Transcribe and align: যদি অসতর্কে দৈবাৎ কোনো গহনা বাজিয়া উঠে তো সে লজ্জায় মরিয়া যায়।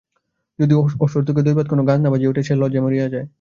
যদি 0.59 0.73
অসতর্কে 0.99 1.41
দৈবাৎ 1.43 1.65
কোনো 1.67 1.81
গহনা 1.87 2.09
বাজিয়া 2.09 2.29
উঠে 2.31 2.41
তো 2.41 2.47
সে 2.47 2.53
লজ্জায় 2.55 2.83
মরিয়া 2.85 3.07
যায়। 3.13 3.25